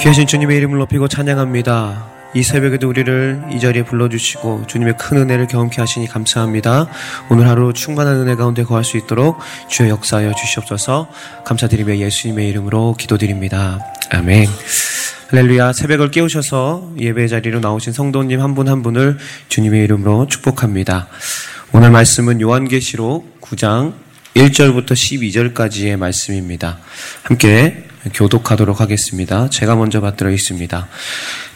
귀하신 0.00 0.26
주님의 0.26 0.56
이름을 0.58 0.78
높이고 0.78 1.08
찬양합니다. 1.08 2.14
이 2.34 2.42
새벽에도 2.42 2.88
우리를 2.88 3.44
이 3.52 3.60
자리에 3.60 3.84
불러주시고 3.84 4.66
주님의 4.66 4.96
큰 4.98 5.18
은혜를 5.18 5.46
경험케 5.46 5.80
하시니 5.80 6.08
감사합니다. 6.08 6.88
오늘 7.30 7.48
하루 7.48 7.72
충만한 7.72 8.16
은혜 8.16 8.34
가운데 8.34 8.64
거할 8.64 8.82
수 8.82 8.96
있도록 8.96 9.38
주여 9.68 9.88
역사하여 9.88 10.34
주시옵소서 10.34 11.08
감사드리며 11.44 11.98
예수님의 11.98 12.48
이름으로 12.48 12.96
기도드립니다. 12.98 13.78
아멘. 14.10 14.48
할렐루야 15.28 15.72
새벽을 15.72 16.10
깨우셔서 16.10 16.92
예배 16.98 17.28
자리로 17.28 17.60
나오신 17.60 17.92
성도님 17.92 18.40
한 18.40 18.54
분한 18.54 18.72
한 18.72 18.82
분을 18.82 19.18
주님의 19.48 19.84
이름으로 19.84 20.26
축복합니다. 20.26 21.06
오늘 21.72 21.90
말씀은 21.90 22.40
요한계시록 22.40 23.40
9장 23.40 23.94
1절부터 24.34 24.92
12절까지의 24.92 25.96
말씀입니다. 25.96 26.78
함께 27.22 27.84
교독하도록 28.12 28.80
하겠습니다. 28.80 29.48
제가 29.48 29.76
먼저 29.76 30.00
받들어 30.00 30.30
있습니다. 30.30 30.88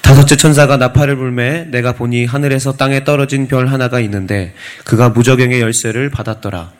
다섯째 0.00 0.36
천사가 0.36 0.76
나팔을 0.76 1.16
불매 1.16 1.66
내가 1.70 1.92
보니 1.92 2.24
하늘에서 2.24 2.72
땅에 2.72 3.04
떨어진 3.04 3.48
별 3.48 3.66
하나가 3.68 4.00
있는데 4.00 4.54
그가 4.84 5.10
무적행의 5.10 5.60
열쇠를 5.60 6.10
받았더라. 6.10 6.70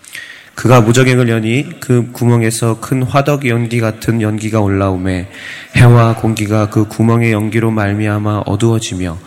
그가 0.54 0.80
무적행을 0.80 1.28
여니 1.28 1.68
그 1.78 2.10
구멍에서 2.10 2.80
큰 2.80 3.04
화덕 3.04 3.46
연기 3.46 3.78
같은 3.78 4.20
연기가 4.20 4.60
올라오매 4.60 5.28
해와 5.76 6.16
공기가 6.16 6.68
그 6.68 6.88
구멍의 6.88 7.30
연기로 7.30 7.70
말미암아 7.70 8.42
어두워지며 8.44 9.18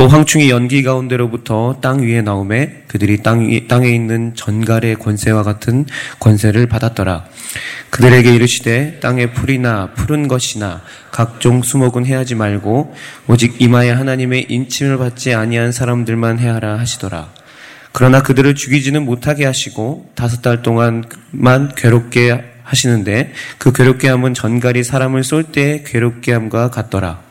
또 0.00 0.08
황충이 0.08 0.48
연기 0.48 0.82
가운데로부터 0.82 1.76
땅 1.82 2.00
위에 2.00 2.22
나오매 2.22 2.84
그들이 2.88 3.22
땅, 3.22 3.50
땅에 3.68 3.90
있는 3.90 4.34
전갈의 4.34 4.94
권세와 4.94 5.42
같은 5.42 5.84
권세를 6.18 6.68
받았더라. 6.68 7.26
그들에게 7.90 8.34
이르시되 8.34 9.00
땅에 9.00 9.30
풀이나 9.30 9.90
푸른 9.94 10.26
것이나 10.26 10.80
각종 11.10 11.60
수목은 11.62 12.06
해하지 12.06 12.34
말고 12.34 12.94
오직 13.26 13.60
이마에 13.60 13.90
하나님의 13.90 14.46
인침을 14.48 14.96
받지 14.96 15.34
아니한 15.34 15.70
사람들만 15.70 16.38
해하라 16.38 16.78
하시더라. 16.78 17.28
그러나 17.92 18.22
그들을 18.22 18.54
죽이지는 18.54 19.04
못하게 19.04 19.44
하시고 19.44 20.12
다섯 20.14 20.40
달 20.40 20.62
동안만 20.62 21.74
괴롭게 21.76 22.42
하시는데 22.62 23.34
그 23.58 23.72
괴롭게 23.72 24.08
함은 24.08 24.32
전갈이 24.32 24.82
사람을 24.82 25.24
쏠 25.24 25.52
때 25.52 25.84
괴롭게 25.84 26.32
함과 26.32 26.70
같더라. 26.70 27.29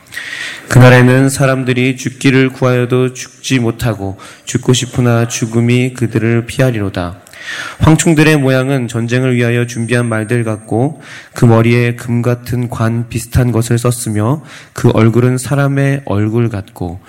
그날에는 0.70 1.30
사람들이 1.30 1.98
죽기를 1.98 2.50
구하여도 2.50 3.14
죽지 3.14 3.60
못하고 3.60 4.18
죽고 4.46 4.74
싶으나 4.74 5.28
죽음이 5.28 5.94
그들을 5.94 6.46
피하리로다. 6.46 7.22
황충들의 7.80 8.38
모양은 8.38 8.88
전쟁을 8.88 9.36
위하여 9.36 9.66
준비한 9.66 10.06
말들 10.08 10.44
같고 10.44 11.02
그 11.34 11.46
머리에 11.46 11.96
금 11.96 12.22
같은 12.22 12.70
관 12.70 13.10
비슷한 13.10 13.52
것을 13.52 13.78
썼으며 13.78 14.44
그 14.74 14.90
얼굴은 14.92 15.38
사람의 15.38 16.04
얼굴 16.06 16.50
같고 16.50 17.00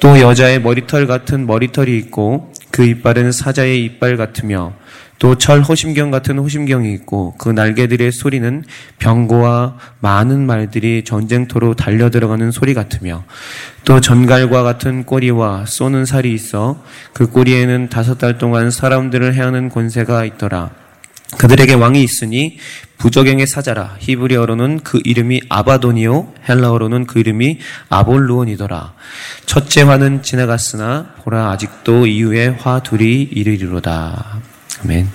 또 0.00 0.20
여자의 0.20 0.60
머리털 0.60 1.06
같은 1.06 1.46
머리털이 1.46 1.96
있고 1.98 2.52
그 2.70 2.84
이빨은 2.84 3.32
사자의 3.32 3.84
이빨 3.84 4.16
같으며 4.16 4.74
또 5.18 5.34
철 5.36 5.60
호심경 5.60 6.10
같은 6.10 6.38
호심경이 6.38 6.92
있고 6.94 7.34
그 7.38 7.48
날개들의 7.48 8.12
소리는 8.12 8.64
병고와 8.98 9.76
많은 10.00 10.46
말들이 10.46 11.04
전쟁터로 11.04 11.74
달려 11.74 12.10
들어가는 12.10 12.50
소리 12.50 12.74
같으며 12.74 13.24
또 13.84 14.00
전갈과 14.00 14.62
같은 14.62 15.04
꼬리와 15.04 15.66
쏘는 15.66 16.04
살이 16.04 16.32
있어 16.32 16.82
그 17.12 17.28
꼬리에는 17.28 17.88
다섯 17.88 18.18
달 18.18 18.38
동안 18.38 18.70
사람들을 18.70 19.34
해하는 19.34 19.68
권세가 19.68 20.24
있더라. 20.24 20.70
그들에게 21.38 21.74
왕이 21.74 22.02
있으니 22.02 22.58
부적행의 22.98 23.46
사자라. 23.46 23.96
히브리어로는 23.98 24.80
그 24.84 25.00
이름이 25.04 25.42
아바도니오 25.48 26.32
헬라어로는 26.48 27.06
그 27.06 27.18
이름이 27.18 27.58
아볼루온이더라. 27.88 28.94
첫째 29.46 29.82
화는 29.82 30.22
지나갔으나 30.22 31.14
보라 31.22 31.50
아직도 31.50 32.06
이후에 32.06 32.48
화 32.48 32.80
둘이 32.82 33.22
이르리로다 33.22 34.53
아멘 34.84 35.08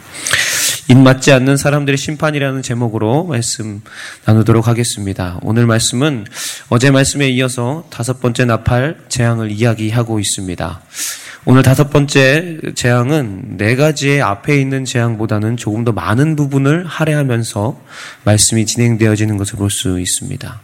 입맞지 0.88 1.31
않는 1.31 1.57
사람들의 1.57 1.96
심판이라는 1.96 2.63
제목으로 2.63 3.25
말씀 3.25 3.81
나누도록 4.25 4.68
하겠습니다. 4.68 5.40
오늘 5.44 5.68
말씀은 5.68 6.25
어제 6.69 6.90
말씀에 6.90 7.30
이어서 7.30 7.85
다섯 7.91 8.19
번째 8.19 8.46
나팔 8.46 8.97
재앙을 9.08 9.52
이야기하고 9.52 10.19
있습니다. 10.19 10.81
오늘 11.46 11.62
다섯 11.62 11.91
번째 11.91 12.58
재앙은 12.74 13.58
네 13.58 13.75
가지의 13.75 14.24
앞에 14.24 14.59
있는 14.59 14.84
재앙보다는 14.84 15.58
조금 15.58 15.85
더 15.85 15.91
많은 15.91 16.35
부분을 16.35 16.85
할애하면서 16.88 17.79
말씀이 18.24 18.66
진행되어지는 18.66 19.38
것을 19.38 19.58
볼 19.58 19.69
수 19.69 20.00
있습니다. 20.00 20.59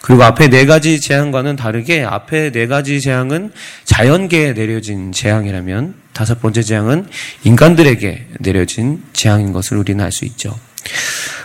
그리고 0.00 0.24
앞에 0.24 0.48
네 0.48 0.66
가지 0.66 1.00
재앙과는 1.00 1.56
다르게 1.56 2.04
앞에 2.04 2.52
네 2.52 2.66
가지 2.66 3.00
재앙은 3.00 3.52
자연계에 3.84 4.54
내려진 4.54 5.12
재앙이라면 5.12 5.94
다섯 6.12 6.40
번째 6.40 6.62
재앙은 6.62 7.06
인간들에게 7.44 8.26
내려진 8.40 9.02
재앙인 9.12 9.52
것을 9.52 9.76
우리는 9.76 10.04
알 10.04 10.12
수 10.12 10.24
있죠. 10.26 10.54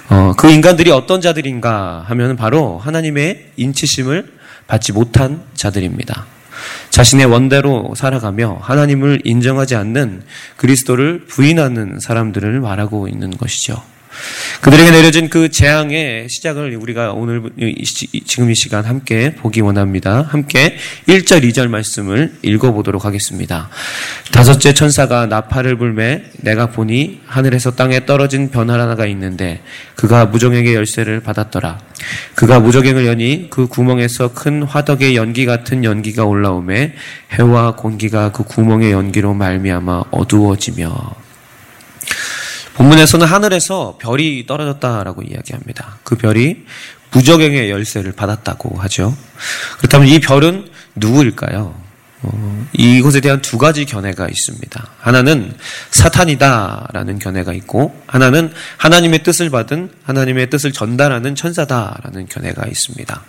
어, 0.09 0.33
그 0.37 0.49
인간들이 0.49 0.91
어떤 0.91 1.21
자들인가 1.21 2.03
하면 2.07 2.35
바로 2.35 2.77
하나님의 2.79 3.51
인치심을 3.57 4.39
받지 4.67 4.91
못한 4.91 5.41
자들입니다. 5.53 6.25
자신의 6.89 7.27
원대로 7.27 7.93
살아가며 7.95 8.59
하나님을 8.61 9.21
인정하지 9.23 9.75
않는 9.75 10.23
그리스도를 10.57 11.25
부인하는 11.27 11.99
사람들을 11.99 12.59
말하고 12.59 13.07
있는 13.07 13.31
것이죠. 13.31 13.81
그들에게 14.61 14.91
내려진 14.91 15.29
그 15.29 15.49
재앙의 15.49 16.27
시작을 16.29 16.75
우리가 16.75 17.13
오늘 17.13 17.41
지금 18.25 18.51
이 18.51 18.55
시간 18.55 18.85
함께 18.85 19.35
보기 19.35 19.61
원합니다. 19.61 20.23
함께 20.29 20.77
1절, 21.07 21.43
2절 21.49 21.69
말씀을 21.69 22.33
읽어 22.41 22.71
보도록 22.73 23.05
하겠습니다. 23.05 23.69
다섯째 24.31 24.73
천사가 24.73 25.27
나팔을 25.27 25.77
불매 25.77 26.23
내가 26.37 26.71
보니 26.71 27.21
하늘에서 27.25 27.71
땅에 27.71 28.05
떨어진 28.05 28.49
변화 28.51 28.73
하나가 28.73 29.05
있는데 29.07 29.61
그가 29.95 30.25
무정에게 30.25 30.73
열쇠를 30.75 31.21
받았더라. 31.21 31.79
그가 32.35 32.59
무적행을 32.59 33.05
여니 33.05 33.49
그 33.49 33.67
구멍에서 33.67 34.33
큰 34.33 34.63
화덕의 34.63 35.15
연기 35.15 35.45
같은 35.45 35.83
연기가 35.83 36.25
올라오매 36.25 36.93
해와 37.33 37.75
공기가 37.75 38.31
그 38.31 38.43
구멍의 38.43 38.91
연기로 38.91 39.33
말미암아 39.33 40.05
어두워지며 40.11 41.28
본문에서는 42.79 43.27
하늘에서 43.27 43.97
별이 43.99 44.45
떨어졌다라고 44.47 45.23
이야기합니다. 45.23 45.97
그 46.03 46.15
별이 46.15 46.63
무적행의 47.11 47.69
열쇠를 47.69 48.13
받았다고 48.13 48.79
하죠. 48.79 49.17
그렇다면 49.79 50.07
이 50.07 50.19
별은 50.19 50.69
누구일까요? 50.95 51.75
어, 52.21 52.65
이것에 52.71 53.19
대한 53.19 53.41
두 53.41 53.57
가지 53.57 53.85
견해가 53.85 54.29
있습니다. 54.29 54.87
하나는 54.97 55.53
사탄이다라는 55.91 57.19
견해가 57.19 57.51
있고, 57.53 58.01
하나는 58.07 58.51
하나님의 58.77 59.23
뜻을 59.23 59.49
받은 59.49 59.91
하나님의 60.03 60.49
뜻을 60.49 60.71
전달하는 60.71 61.35
천사다라는 61.35 62.27
견해가 62.27 62.65
있습니다. 62.65 63.21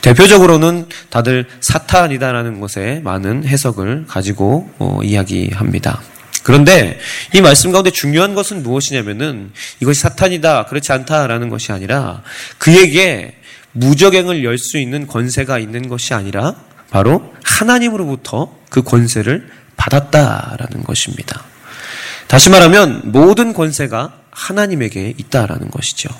대표적으로는 0.00 0.88
다들 1.10 1.46
사탄이다라는 1.60 2.60
것에 2.60 3.02
많은 3.04 3.44
해석을 3.46 4.06
가지고 4.06 4.70
어, 4.78 5.00
이야기합니다. 5.02 6.00
그런데 6.46 6.96
이 7.32 7.40
말씀 7.40 7.72
가운데 7.72 7.90
중요한 7.90 8.36
것은 8.36 8.62
무엇이냐면은 8.62 9.50
이것이 9.80 10.00
사탄이다, 10.00 10.66
그렇지 10.66 10.92
않다라는 10.92 11.48
것이 11.48 11.72
아니라 11.72 12.22
그에게 12.58 13.34
무적행을 13.72 14.44
열 14.44 14.56
수 14.56 14.78
있는 14.78 15.08
권세가 15.08 15.58
있는 15.58 15.88
것이 15.88 16.14
아니라 16.14 16.54
바로 16.88 17.34
하나님으로부터 17.42 18.56
그 18.70 18.82
권세를 18.82 19.50
받았다라는 19.76 20.84
것입니다. 20.84 21.42
다시 22.28 22.48
말하면 22.48 23.10
모든 23.10 23.52
권세가 23.52 24.12
하나님에게 24.30 25.14
있다라는 25.18 25.72
것이죠. 25.72 26.10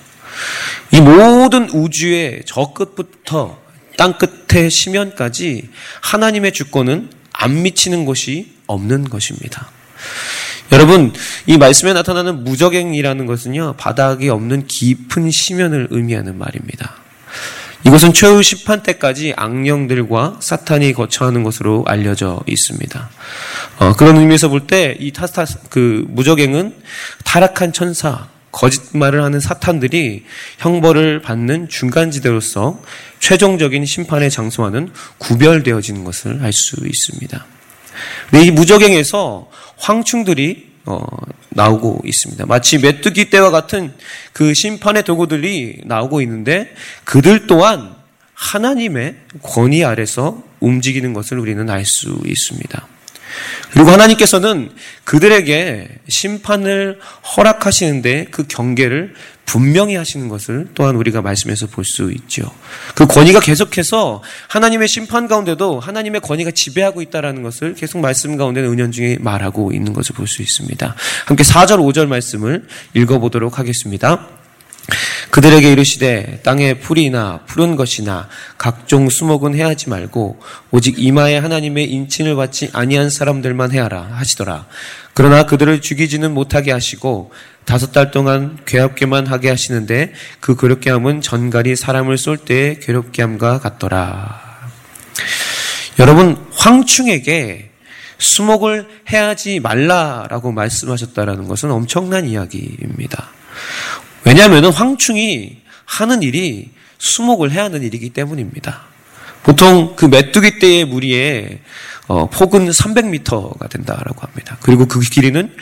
이 0.91 1.01
모든 1.01 1.71
우주의 1.71 2.43
저 2.47 2.73
끝부터 2.73 3.63
땅 3.97 4.19
끝의 4.19 4.73
심연까지 4.73 5.71
하나님의 6.01 6.51
주권은 6.51 7.11
안 7.33 7.63
미치는 7.63 8.05
것이 8.07 8.57
없는 8.67 9.09
것입니다. 9.09 9.76
여러분, 10.73 11.13
이 11.47 11.57
말씀에 11.59 11.93
나타나는 11.93 12.45
무적행이라는 12.45 13.27
것은요, 13.27 13.75
바닥이 13.79 14.29
없는 14.29 14.67
깊은 14.67 15.31
심연을 15.31 15.89
의미하는 15.91 16.37
말입니다. 16.39 16.95
이것은 17.85 18.13
최후 18.13 18.43
심판 18.43 18.83
때까지 18.83 19.33
악령들과 19.37 20.39
사탄이 20.41 20.93
거처하는 20.93 21.45
것으로 21.45 21.85
알려져 21.87 22.41
있습니다. 22.47 23.11
어, 23.79 23.93
그런 23.95 24.17
의미에서 24.17 24.49
볼 24.49 24.67
때 24.67 24.97
이 24.99 25.13
타스타 25.13 25.45
그 25.71 26.05
무적행은 26.09 26.75
타락한 27.25 27.73
천사, 27.73 28.27
거짓말을 28.51 29.23
하는 29.23 29.39
사탄들이 29.39 30.25
형벌을 30.59 31.21
받는 31.23 31.69
중간 31.69 32.11
지대로서 32.11 32.81
최종적인 33.21 33.85
심판의 33.85 34.31
장소와는 34.31 34.91
구별되어지는 35.19 36.03
것을 36.03 36.41
알 36.43 36.53
수 36.53 36.77
있습니다. 36.85 37.47
이 38.35 38.51
무적행에서 38.51 39.51
황충들이 39.77 40.67
어, 40.85 41.05
나오고 41.51 42.03
있습니다. 42.05 42.47
마치 42.47 42.79
메뚜기 42.79 43.31
떼와 43.31 43.51
같은 43.51 43.93
그 44.33 44.55
심판의 44.55 45.03
도구들이 45.03 45.83
나오고 45.85 46.21
있는데 46.23 46.73
그들 47.05 47.47
또한 47.47 47.95
하나님의 48.35 49.17
권위 49.43 49.85
아래서 49.85 50.43
움직이는 50.61 51.13
것을 51.13 51.39
우리는 51.39 51.69
알 51.71 51.85
수 51.85 52.21
있습니다. 52.25 52.87
그리고 53.73 53.91
하나님께서는 53.91 54.71
그들에게 55.05 55.89
심판을 56.09 57.01
허락하시는데 57.37 58.27
그 58.31 58.47
경계를 58.47 59.15
분명히 59.47 59.95
하시는 59.95 60.29
것을 60.29 60.69
또한 60.75 60.97
우리가 60.97 61.23
말씀에서 61.23 61.67
볼 61.67 61.85
수 61.87 62.13
있죠. 62.13 62.51
그 62.97 63.07
권위가 63.07 63.41
계속해서 63.41 64.23
하나님의 64.49 64.89
심판 64.89 65.29
가운데도 65.29 65.79
하나님의 65.81 66.21
권위가 66.21 66.51
지배하고 66.51 67.01
있다는 67.01 67.43
것을 67.43 67.75
계속 67.75 67.99
말씀 68.01 68.37
가운데 68.37 68.61
은연 68.61 68.91
중에 68.93 69.19
말하고 69.21 69.73
있는 69.73 69.93
것을 69.93 70.15
볼 70.15 70.27
수 70.27 70.43
있습니다. 70.43 70.95
함께 71.27 71.45
4절, 71.45 71.79
5절 71.79 72.07
말씀을 72.09 72.67
읽어 72.95 73.21
보도록 73.21 73.61
하겠습니다. 73.61 74.27
그들에게 75.31 75.73
이르시되 75.73 76.41
땅에 76.43 76.75
풀이나 76.75 77.41
푸른 77.47 77.77
것이나 77.77 78.29
각종 78.57 79.09
수목은 79.09 79.55
해하지 79.55 79.89
말고 79.91 80.41
오직 80.71 80.99
이마에 80.99 81.39
하나님의 81.39 81.91
인친을 81.91 82.37
받지 82.37 82.71
아니한 82.73 83.11
사람들만 83.11 83.73
해하라 83.73 84.11
하시더라. 84.13 84.67
그러나 85.15 85.45
그들을 85.45 85.81
죽이지는 85.81 86.33
못하게 86.33 86.73
하시고 86.73 87.33
다섯 87.67 87.93
달 87.93 88.11
동안 88.11 88.59
괴롭게만 88.65 89.27
하게 89.27 89.51
하시는데 89.51 90.13
그 90.41 90.57
괴롭게 90.57 90.89
함은 90.89 91.21
전갈이 91.21 91.77
사람을 91.77 92.17
쏠 92.17 92.39
때의 92.39 92.81
괴롭게 92.81 93.23
함과 93.23 93.59
같더라. 93.59 94.41
여러분 95.99 96.37
황충에게 96.53 97.71
수목을 98.19 98.89
해하지 99.11 99.61
말라라고 99.61 100.53
말씀하셨다라는 100.53 101.49
것은 101.49 101.71
엄청난 101.71 102.27
이야기입니다. 102.27 103.31
왜냐하면 104.25 104.67
황충이 104.67 105.59
하는 105.85 106.23
일이 106.23 106.71
수목을 106.99 107.51
해야 107.51 107.65
하는 107.65 107.83
일이기 107.83 108.11
때문입니다. 108.11 108.83
보통 109.43 109.95
그 109.97 110.07
메뚜기 110.07 110.59
떼의 110.59 110.85
무리에 110.87 111.61
어, 112.09 112.29
폭은 112.31 112.69
300m가 112.69 113.69
된다라고 113.69 114.21
합니다. 114.21 114.57
그리고 114.61 114.87
그 114.87 115.01
길이는 115.01 115.53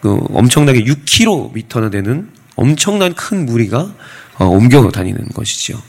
그 0.00 0.18
엄청나게 0.30 0.84
6km나 0.84 1.90
되는 1.90 2.28
엄청난 2.54 3.14
큰 3.14 3.46
무리가 3.46 3.92
어, 4.38 4.46
옮겨 4.46 4.90
다니는 4.90 5.28
것이죠. 5.34 5.80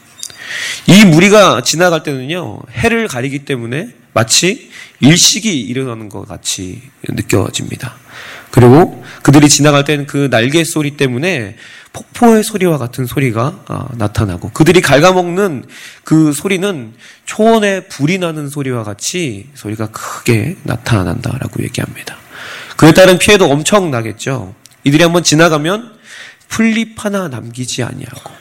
이 0.87 1.05
무리가 1.05 1.61
지나갈 1.63 2.03
때는요, 2.03 2.59
해를 2.71 3.07
가리기 3.07 3.45
때문에 3.45 3.89
마치 4.13 4.69
일식이 4.99 5.61
일어나는 5.61 6.09
것 6.09 6.27
같이 6.27 6.81
느껴집니다. 7.07 7.95
그리고 8.51 9.03
그들이 9.23 9.49
지나갈 9.49 9.83
때는 9.83 10.05
그 10.05 10.29
날개 10.29 10.63
소리 10.63 10.91
때문에 10.91 11.55
폭포의 11.93 12.43
소리와 12.43 12.77
같은 12.79 13.05
소리가 13.05 13.63
아, 13.67 13.87
나타나고 13.93 14.49
그들이 14.49 14.81
갉아먹는 14.81 15.65
그 16.03 16.33
소리는 16.33 16.93
초원에 17.25 17.87
불이 17.87 18.17
나는 18.17 18.49
소리와 18.49 18.83
같이 18.83 19.49
소리가 19.53 19.91
크게 19.91 20.57
나타난다라고 20.63 21.63
얘기합니다. 21.63 22.17
그에 22.77 22.93
따른 22.93 23.19
피해도 23.19 23.45
엄청나겠죠. 23.45 24.55
이들이 24.83 25.03
한번 25.03 25.23
지나가면 25.23 25.93
풀잎 26.49 27.03
하나 27.03 27.27
남기지 27.27 27.83
아니하고 27.83 28.31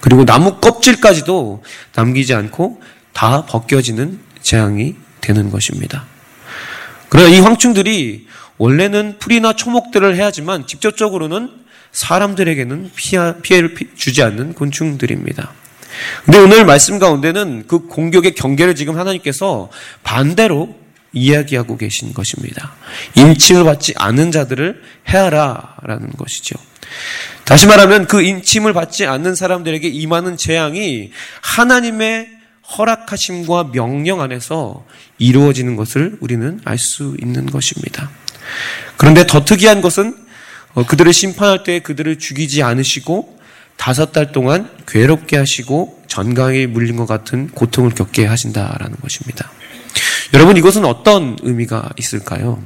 그리고 0.00 0.24
나무 0.24 0.56
껍질까지도 0.60 1.64
남기지 1.94 2.34
않고 2.34 2.80
다 3.12 3.46
벗겨지는 3.46 4.20
재앙이 4.42 4.94
되는 5.20 5.50
것입니다. 5.50 6.04
그러나 7.08 7.28
이 7.28 7.40
황충들이 7.40 8.26
원래는 8.58 9.18
풀이나 9.18 9.54
초목들을 9.54 10.14
해야지만 10.14 10.66
직접적으로는 10.66 11.50
사람들에게는 11.98 12.92
피해를 13.42 13.74
주지 13.96 14.22
않는 14.22 14.52
곤충들입니다. 14.52 15.52
근데 16.24 16.38
오늘 16.38 16.64
말씀 16.64 17.00
가운데는 17.00 17.64
그 17.66 17.88
공격의 17.88 18.34
경계를 18.36 18.76
지금 18.76 18.96
하나님께서 18.96 19.68
반대로 20.04 20.76
이야기하고 21.12 21.76
계신 21.76 22.14
것입니다. 22.14 22.74
인침을 23.16 23.64
받지 23.64 23.94
않은 23.96 24.30
자들을 24.30 24.80
해하라라는 25.08 26.10
것이죠. 26.16 26.56
다시 27.44 27.66
말하면 27.66 28.06
그 28.06 28.22
인침을 28.22 28.74
받지 28.74 29.04
않는 29.04 29.34
사람들에게 29.34 29.88
임하는 29.88 30.36
재앙이 30.36 31.10
하나님의 31.40 32.28
허락하심과 32.78 33.72
명령 33.72 34.20
안에서 34.20 34.86
이루어지는 35.18 35.74
것을 35.74 36.16
우리는 36.20 36.60
알 36.64 36.78
수 36.78 37.16
있는 37.20 37.46
것입니다. 37.46 38.08
그런데 38.96 39.26
더 39.26 39.44
특이한 39.44 39.80
것은 39.80 40.14
어, 40.14 40.27
그들을 40.86 41.12
심판할 41.12 41.64
때 41.64 41.80
그들을 41.80 42.18
죽이지 42.18 42.62
않으시고 42.62 43.38
다섯 43.76 44.12
달 44.12 44.32
동안 44.32 44.68
괴롭게 44.86 45.36
하시고 45.36 46.02
전강에 46.08 46.66
물린 46.66 46.96
것 46.96 47.06
같은 47.06 47.48
고통을 47.48 47.90
겪게 47.90 48.26
하신다라는 48.26 48.96
것입니다. 49.00 49.50
여러분 50.34 50.56
이것은 50.56 50.84
어떤 50.84 51.36
의미가 51.42 51.90
있을까요? 51.96 52.62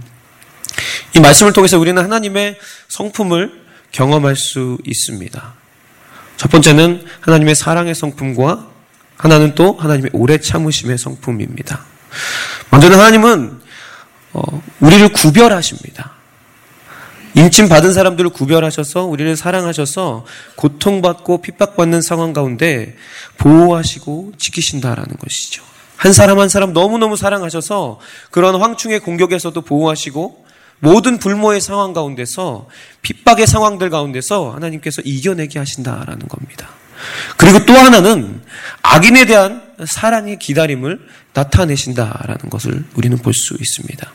이 1.14 1.20
말씀을 1.20 1.53
통해서 1.53 1.79
우리는 1.79 2.03
하나님의 2.03 2.59
성품을 2.88 3.62
경험할 3.93 4.37
수 4.37 4.79
있습니다. 4.85 5.55
첫 6.38 6.50
번째는 6.50 7.05
하나님의 7.20 7.55
사랑의 7.55 7.94
성품과 7.94 8.69
하나는 9.17 9.55
또 9.55 9.75
하나님의 9.75 10.11
오래 10.15 10.38
참으심의 10.38 10.99
성품입니다. 10.99 11.85
먼저는 12.70 12.99
하나님은 12.99 13.61
어, 14.32 14.62
우리를 14.81 15.08
구별하십니다. 15.11 16.21
임침 17.34 17.69
받은 17.69 17.93
사람들을 17.93 18.31
구별하셔서 18.31 19.05
우리를 19.05 19.37
사랑하셔서 19.37 20.26
고통받고 20.56 21.40
핍박받는 21.40 22.02
상황 22.02 22.32
가운데 22.32 22.96
보호하시고 23.38 24.32
지키신다라는 24.37 25.17
것이죠. 25.19 25.62
한 25.96 26.12
사람 26.12 26.38
한 26.40 26.49
사람 26.49 26.73
너무너무 26.73 27.17
사랑하셔서 27.17 28.00
그런 28.31 28.61
황충의 28.61 29.00
공격에서도 29.00 29.58
보호하시고 29.62 30.44
모든 30.81 31.19
불모의 31.19 31.61
상황 31.61 31.93
가운데서 31.93 32.67
핍박의 33.02 33.46
상황들 33.46 33.88
가운데서 33.88 34.50
하나님께서 34.50 35.00
이겨내게 35.05 35.58
하신다라는 35.61 36.26
겁니다. 36.29 36.70
그리고 37.37 37.64
또 37.64 37.73
하나는 37.75 38.43
악인에 38.82 39.25
대한 39.26 39.62
사랑의 39.84 40.38
기다림을 40.38 41.00
나타내신다라는 41.34 42.50
것을 42.50 42.84
우리는 42.94 43.17
볼 43.19 43.32
수 43.32 43.55
있습니다. 43.58 44.12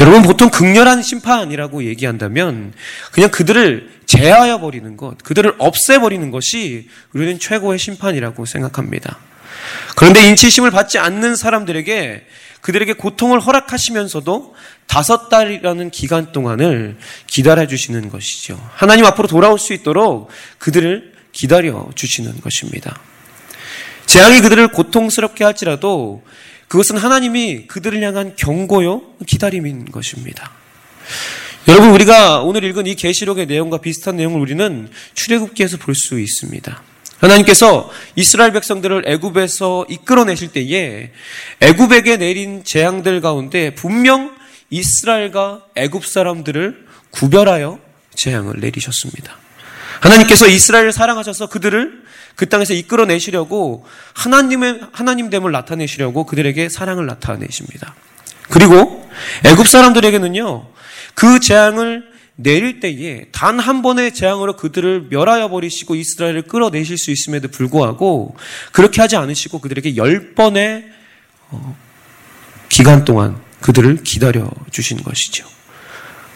여러분 0.00 0.22
보통 0.22 0.50
극렬한 0.50 1.02
심판이라고 1.02 1.84
얘기한다면 1.84 2.72
그냥 3.12 3.30
그들을 3.30 3.90
제하여 4.06 4.60
버리는 4.60 4.96
것, 4.96 5.18
그들을 5.22 5.54
없애 5.58 5.98
버리는 5.98 6.30
것이 6.30 6.88
우리는 7.12 7.38
최고의 7.38 7.78
심판이라고 7.78 8.44
생각합니다. 8.46 9.18
그런데 9.96 10.28
인치심을 10.28 10.70
받지 10.70 10.98
않는 10.98 11.36
사람들에게 11.36 12.26
그들에게 12.60 12.94
고통을 12.94 13.40
허락하시면서도 13.40 14.54
다섯 14.86 15.28
달이라는 15.28 15.90
기간 15.90 16.32
동안을 16.32 16.96
기다려 17.26 17.66
주시는 17.66 18.10
것이죠. 18.10 18.58
하나님 18.74 19.04
앞으로 19.04 19.28
돌아올 19.28 19.58
수 19.58 19.72
있도록 19.72 20.30
그들을 20.58 21.12
기다려 21.32 21.88
주시는 21.94 22.40
것입니다. 22.40 22.98
재앙이 24.06 24.40
그들을 24.40 24.68
고통스럽게 24.68 25.44
할지라도 25.44 26.22
그것은 26.68 26.96
하나님이 26.96 27.66
그들을 27.66 28.02
향한 28.02 28.34
경고요, 28.36 29.02
기다림인 29.26 29.90
것입니다. 29.92 30.52
여러분 31.68 31.90
우리가 31.90 32.42
오늘 32.42 32.64
읽은 32.64 32.86
이 32.86 32.94
계시록의 32.94 33.46
내용과 33.46 33.78
비슷한 33.78 34.16
내용을 34.16 34.40
우리는 34.40 34.88
출애굽기에서 35.14 35.78
볼 35.78 35.94
수 35.94 36.20
있습니다. 36.20 36.82
하나님께서 37.18 37.90
이스라엘 38.14 38.52
백성들을 38.52 39.04
애굽에서 39.06 39.86
이끌어내실 39.88 40.52
때에 40.52 41.10
애굽에게 41.60 42.18
내린 42.18 42.62
재앙들 42.62 43.20
가운데 43.20 43.74
분명 43.74 44.36
이스라엘과 44.70 45.64
애굽 45.76 46.04
사람들을 46.04 46.86
구별하여 47.10 47.78
재앙을 48.14 48.60
내리셨습니다. 48.60 49.45
하나님께서 50.00 50.46
이스라엘을 50.46 50.92
사랑하셔서 50.92 51.48
그들을 51.48 52.04
그 52.34 52.48
땅에서 52.48 52.74
이끌어내시려고 52.74 53.86
하나님의 54.14 54.80
하나님됨을 54.92 55.52
나타내시려고 55.52 56.24
그들에게 56.26 56.68
사랑을 56.68 57.06
나타내십니다. 57.06 57.94
그리고 58.50 59.08
애굽 59.44 59.66
사람들에게는요. 59.66 60.68
그 61.14 61.40
재앙을 61.40 62.16
내릴 62.36 62.80
때에 62.80 63.26
단 63.32 63.58
한 63.58 63.80
번의 63.80 64.12
재앙으로 64.12 64.56
그들을 64.56 65.06
멸하여 65.08 65.48
버리시고 65.48 65.94
이스라엘을 65.94 66.42
끌어내실 66.42 66.98
수 66.98 67.10
있음에도 67.10 67.48
불구하고 67.48 68.36
그렇게 68.72 69.00
하지 69.00 69.16
않으시고 69.16 69.60
그들에게 69.60 69.96
열 69.96 70.34
번의 70.34 70.84
어, 71.50 71.76
기간 72.68 73.04
동안 73.04 73.40
그들을 73.60 74.02
기다려 74.04 74.50
주신 74.70 75.02
것이죠. 75.02 75.55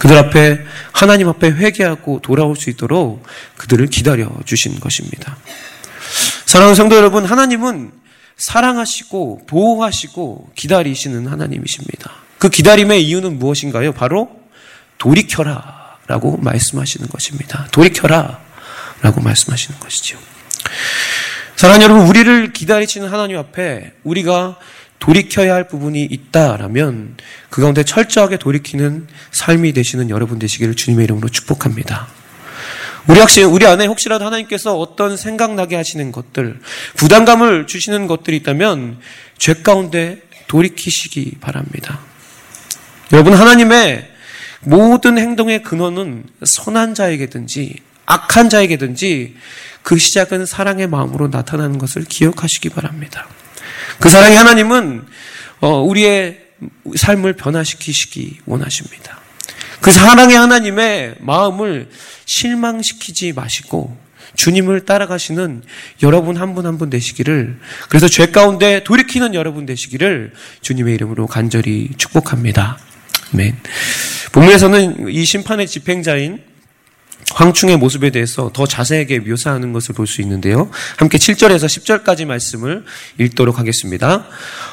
그들 0.00 0.16
앞에 0.16 0.64
하나님 0.92 1.28
앞에 1.28 1.50
회개하고 1.50 2.21
돌아올 2.23 2.57
수 2.57 2.71
있도록 2.71 3.23
그들을 3.59 3.87
기다려 3.88 4.30
주신 4.47 4.80
것입니다. 4.80 5.37
사랑하는 6.47 6.75
성도 6.75 6.97
여러분, 6.97 7.26
하나님은 7.26 7.92
사랑하시고 8.38 9.42
보호하시고 9.47 10.52
기다리시는 10.54 11.26
하나님이십니다. 11.26 12.12
그 12.38 12.49
기다림의 12.49 13.04
이유는 13.04 13.38
무엇인가요? 13.38 13.92
바로 13.92 14.30
돌이켜라 14.97 15.99
라고 16.07 16.38
말씀하시는 16.38 17.07
것입니다. 17.07 17.69
돌이켜라 17.71 18.40
라고 19.02 19.21
말씀하시는 19.21 19.78
것이죠. 19.80 20.19
사랑하는 21.57 21.85
여러분, 21.85 22.07
우리를 22.07 22.54
기다리시는 22.54 23.11
하나님 23.11 23.37
앞에 23.37 23.92
우리가 24.04 24.57
돌이켜야 25.00 25.54
할 25.54 25.66
부분이 25.66 26.04
있다라면 26.04 27.16
그 27.49 27.62
가운데 27.62 27.83
철저하게 27.83 28.37
돌이키는 28.37 29.09
삶이 29.33 29.73
되시는 29.73 30.11
여러분 30.11 30.38
되시기를 30.38 30.76
주님의 30.76 31.04
이름으로 31.04 31.28
축복합니다. 31.28 32.07
우리 33.09 33.19
혹시 33.19 33.42
우리 33.42 33.66
안에 33.66 33.87
혹시라도 33.87 34.25
하나님께서 34.26 34.78
어떤 34.78 35.16
생각나게 35.16 35.75
하시는 35.75 36.12
것들, 36.12 36.61
부담감을 36.97 37.66
주시는 37.66 38.07
것들이 38.07 38.37
있다면 38.37 38.99
죄 39.38 39.54
가운데 39.54 40.21
돌이키시기 40.47 41.38
바랍니다. 41.40 42.00
여러분 43.12 43.33
하나님의 43.33 44.09
모든 44.61 45.19
행동의 45.19 45.62
근원은 45.62 46.25
선한 46.45 46.95
자에게든지 46.95 47.76
악한 48.04 48.50
자에게든지 48.50 49.37
그 49.83 49.97
시작은 49.97 50.45
사랑의 50.45 50.87
마음으로 50.88 51.28
나타나는 51.28 51.78
것을 51.78 52.04
기억하시기 52.04 52.69
바랍니다. 52.69 53.26
그 54.00 54.09
사랑의 54.09 54.37
하나님은 54.37 55.04
어, 55.61 55.83
우리의 55.83 56.38
삶을 56.97 57.35
변화시키시기 57.35 58.40
원하십니다. 58.47 59.21
그 59.80 59.92
사랑의 59.92 60.37
하나님의 60.37 61.16
마음을 61.21 61.88
실망시키지 62.26 63.33
마시고 63.33 63.97
주님을 64.37 64.85
따라가시는 64.85 65.62
여러분 66.02 66.37
한 66.37 66.54
분 66.54 66.66
한 66.66 66.78
분 66.78 66.88
되시기를 66.90 67.59
그래서 67.88 68.09
죄 68.09 68.26
가운데 68.30 68.85
돌이키는 68.85 69.35
여러분 69.35 69.66
되시기를 69.66 70.33
주님의 70.62 70.95
이름으로 70.95 71.26
간절히 71.26 71.90
축복합니다. 71.97 72.78
아멘. 73.35 73.57
본문에서는 74.33 75.09
이 75.09 75.25
심판의 75.25 75.66
집행자인 75.66 76.42
황충의 77.34 77.76
모습에 77.76 78.10
대해서 78.10 78.50
더 78.52 78.66
자세하게 78.66 79.20
묘사하는 79.20 79.72
것을 79.72 79.94
볼 79.94 80.10
수 80.10 80.20
있는데요. 80.22 80.70
함께 80.96 81.18
7절에서 81.18 81.66
10절까지 81.66 82.25
말씀을 82.25 82.84
읽도록 83.18 83.58
하겠습니다. 83.58 84.26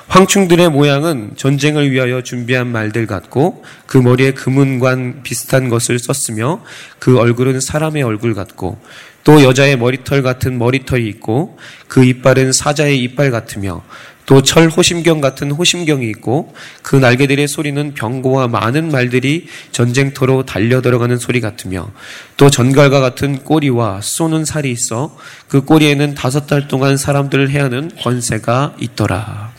황충들의 0.08 0.70
모양은 0.70 1.34
전쟁을 1.38 1.92
위하여 1.92 2.24
준비한 2.24 2.68
말들 2.68 3.06
같고 3.06 3.64
그 3.86 3.98
머리에 3.98 4.32
금은관 4.32 5.22
비슷한 5.24 5.70
것을 5.70 6.00
썼으며 6.00 6.64
그 7.00 7.20
얼굴은 7.20 7.62
사람의 7.62 8.04
얼굴 8.04 8.34
같고 8.34 8.80
또 9.24 9.44
여자의 9.44 9.78
머리털 9.78 10.24
같은 10.24 10.58
머리털이 10.58 11.06
있고 11.08 11.58
그 11.88 12.04
이빨은 12.04 12.54
사자의 12.54 13.02
이빨 13.04 13.30
같으며 13.30 13.84
또 14.28 14.42
철 14.42 14.68
호심경 14.68 15.22
같은 15.22 15.52
호심경이 15.52 16.08
있고 16.10 16.54
그 16.84 16.96
날개들의 16.96 17.48
소리는 17.48 17.94
병고와 17.94 18.50
많은 18.50 18.92
말들이 18.92 19.48
전쟁터로 19.72 20.46
달려 20.46 20.82
들어가는 20.82 21.18
소리 21.18 21.40
같으며 21.42 21.90
또 22.36 22.50
전갈과 22.50 23.00
같은 23.00 23.40
꼬리와 23.44 24.02
쏘는 24.04 24.46
살이 24.46 24.70
있어 24.70 25.18
그 25.48 25.62
꼬리에는 25.62 26.14
다섯 26.14 26.46
달 26.46 26.68
동안 26.68 26.98
사람들을 26.98 27.50
해하는 27.50 27.90
권세가 28.02 28.76
있더라. 28.80 29.54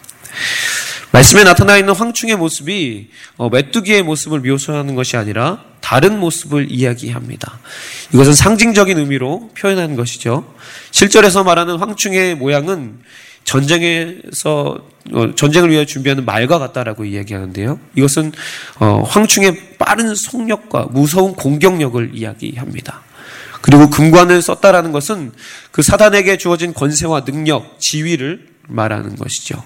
말씀에 1.13 1.45
나타나 1.45 1.79
있는 1.79 1.95
황충의 1.95 2.37
모습이 2.37 3.09
어, 3.39 3.49
메뚜기의 3.49 4.03
모습을 4.03 4.41
묘사하는 4.41 4.95
것이 4.95 5.17
아니라 5.17 5.65
다른 5.81 6.19
모습을 6.21 6.71
이야기합니다. 6.71 7.59
이것은 8.13 8.35
상징적인 8.35 8.99
의미로 8.99 9.51
표현한 9.57 9.97
것이죠. 9.97 10.55
실절에서 10.91 11.45
말하는 11.45 11.79
황충의 11.79 12.35
모양은 12.35 12.99
전쟁에서 13.49 14.79
어, 15.15 15.35
전쟁을 15.35 15.71
위해 15.71 15.87
준비하는 15.87 16.27
말과 16.27 16.59
같다라고 16.59 17.07
이야기하는데요. 17.07 17.81
이것은 17.95 18.33
어, 18.79 19.03
황충의 19.09 19.77
빠른 19.79 20.15
속력과 20.15 20.89
무서운 20.91 21.33
공격력을 21.33 22.11
이야기합니다. 22.13 23.01
그리고 23.63 23.89
금관을 23.89 24.43
썼다라는 24.43 24.93
것은 24.93 25.33
그 25.73 25.83
사단에게 25.83 26.37
주어진 26.37 26.75
권세와 26.75 27.25
능력, 27.25 27.81
지위를 27.81 28.47
말하는 28.69 29.17
것이죠. 29.17 29.65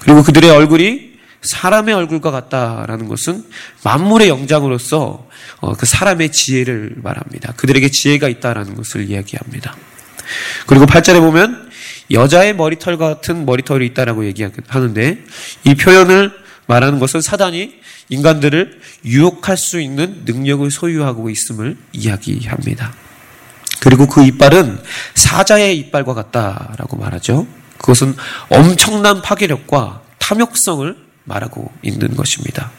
그리고 0.00 0.24
그들의 0.24 0.50
얼굴이 0.50 1.16
사람의 1.42 1.94
얼굴과 1.94 2.32
같다라는 2.32 3.06
것은 3.06 3.44
만물의 3.84 4.28
영장으로서 4.28 5.28
어, 5.60 5.72
그 5.74 5.86
사람의 5.86 6.32
지혜를 6.32 6.96
말합니다. 6.96 7.52
그들에게 7.52 7.88
지혜가 7.88 8.28
있다라는 8.28 8.74
것을 8.74 9.08
이야기합니다. 9.08 9.76
그리고 10.66 10.86
8절에 10.86 11.20
보면 11.20 11.65
여자의 12.10 12.54
머리털 12.54 12.96
같은 12.98 13.46
머리털이 13.46 13.86
있다라고 13.86 14.26
얘기하는데 14.26 15.24
이 15.64 15.74
표현을 15.74 16.32
말하는 16.66 16.98
것은 16.98 17.20
사단이 17.20 17.74
인간들을 18.08 18.80
유혹할 19.04 19.56
수 19.56 19.80
있는 19.80 20.22
능력을 20.24 20.70
소유하고 20.70 21.30
있음을 21.30 21.76
이야기합니다. 21.92 22.94
그리고 23.80 24.06
그 24.06 24.24
이빨은 24.24 24.80
사자의 25.14 25.78
이빨과 25.78 26.14
같다라고 26.14 26.96
말하죠. 26.96 27.46
그것은 27.78 28.14
엄청난 28.48 29.22
파괴력과 29.22 30.02
탐욕성을 30.18 30.96
말하고 31.24 31.70
있는 31.82 32.16
것입니다. 32.16 32.70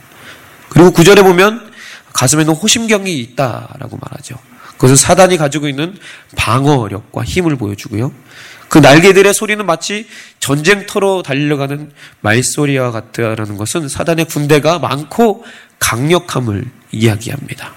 그리고 0.69 0.91
구절에 0.91 1.21
보면 1.21 1.71
가슴에는 2.13 2.53
호심경이 2.53 3.19
있다라고 3.19 3.97
말하죠. 4.01 4.35
그것은 4.71 4.95
사단이 4.95 5.37
가지고 5.37 5.67
있는 5.67 5.97
방어력과 6.35 7.23
힘을 7.23 7.55
보여주고요. 7.55 8.11
그 8.69 8.77
날개들의 8.79 9.33
소리는 9.33 9.65
마치 9.65 10.07
전쟁터로 10.39 11.23
달려가는 11.23 11.91
말소리와 12.21 12.91
같다라는 12.91 13.57
것은 13.57 13.87
사단의 13.87 14.25
군대가 14.25 14.79
많고 14.79 15.45
강력함을 15.79 16.65
이야기합니다. 16.91 17.73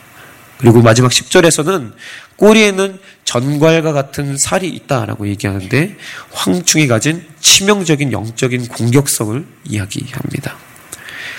그리고 0.58 0.82
마지막 0.82 1.10
10절에서는 1.10 1.92
꼬리에는 2.36 2.98
전괄과 3.24 3.92
같은 3.92 4.36
살이 4.36 4.68
있다라고 4.68 5.28
얘기하는데 5.28 5.96
황충이 6.32 6.86
가진 6.86 7.24
치명적인 7.40 8.12
영적인 8.12 8.68
공격성을 8.68 9.44
이야기합니다. 9.64 10.56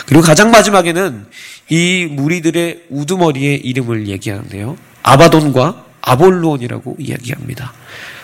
그리고 0.05 0.23
가장 0.23 0.51
마지막에는 0.51 1.25
이 1.69 2.07
무리들의 2.09 2.85
우두머리의 2.89 3.57
이름을 3.57 4.07
얘기하는데요. 4.07 4.77
아바돈과 5.03 5.85
아볼론이라고 6.01 6.97
이야기합니다. 6.99 7.73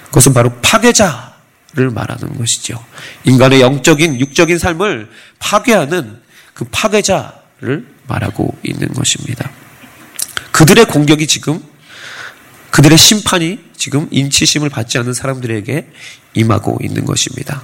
그것은 0.08 0.34
바로 0.34 0.52
파괴자를 0.62 1.90
말하는 1.94 2.38
것이죠. 2.38 2.84
인간의 3.24 3.62
영적인, 3.62 4.20
육적인 4.20 4.58
삶을 4.58 5.10
파괴하는 5.40 6.22
그 6.54 6.66
파괴자를 6.72 7.86
말하고 8.08 8.58
있는 8.64 8.88
것입니다. 8.94 9.52
그들의 10.52 10.86
공격이 10.86 11.28
지금, 11.28 11.62
그들의 12.72 12.98
심판이 12.98 13.60
지금 13.76 14.08
인치심을 14.12 14.70
받지 14.70 14.98
않는 14.98 15.14
사람들에게 15.14 15.88
임하고 16.34 16.80
있는 16.82 17.06
것입니다. 17.06 17.64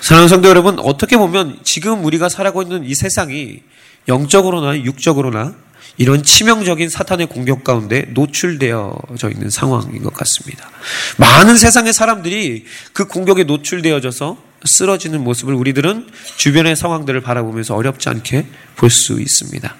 사랑하는 0.00 0.28
성도 0.28 0.48
여러분, 0.48 0.78
어떻게 0.78 1.16
보면 1.16 1.60
지금 1.64 2.04
우리가 2.04 2.28
살아가고 2.28 2.62
있는 2.62 2.84
이 2.84 2.94
세상이 2.94 3.62
영적으로나 4.08 4.76
육적으로나 4.84 5.54
이런 5.98 6.22
치명적인 6.22 6.88
사탄의 6.88 7.26
공격 7.26 7.64
가운데 7.64 8.06
노출되어져 8.10 9.30
있는 9.30 9.50
상황인 9.50 10.02
것 10.02 10.14
같습니다. 10.14 10.70
많은 11.16 11.56
세상의 11.56 11.92
사람들이 11.92 12.64
그 12.92 13.06
공격에 13.06 13.44
노출되어져서 13.44 14.38
쓰러지는 14.64 15.22
모습을 15.22 15.54
우리들은 15.54 16.08
주변의 16.36 16.76
상황들을 16.76 17.20
바라보면서 17.20 17.74
어렵지 17.74 18.08
않게 18.08 18.46
볼 18.76 18.90
수 18.90 19.20
있습니다. 19.20 19.74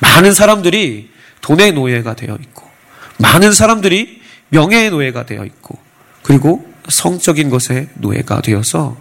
많은 0.00 0.32
사람들이 0.32 1.10
돈의 1.40 1.72
노예가 1.72 2.14
되어 2.14 2.38
있고, 2.40 2.66
많은 3.18 3.52
사람들이 3.52 4.22
명예의 4.50 4.90
노예가 4.90 5.26
되어 5.26 5.44
있고, 5.44 5.78
그리고 6.22 6.66
성적인 6.88 7.50
것의 7.50 7.88
노예가 7.94 8.40
되어서 8.40 8.96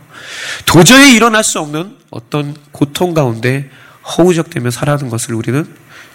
도저히 0.65 1.13
일어날 1.13 1.43
수 1.43 1.59
없는 1.59 1.95
어떤 2.09 2.55
고통 2.71 3.13
가운데 3.13 3.69
허우적대며 4.17 4.71
살아가는 4.71 5.09
것을 5.09 5.33
우리는 5.35 5.65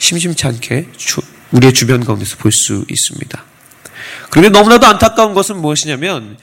심심치 0.02 0.46
않게 0.46 0.88
우리의 1.52 1.72
주변 1.72 2.04
가운데서 2.04 2.36
볼 2.38 2.50
수 2.50 2.84
있습니다. 2.88 3.44
그런데 4.30 4.48
너무나도 4.50 4.86
안타까운 4.86 5.32
것은 5.32 5.58
무엇이냐면 5.58 6.36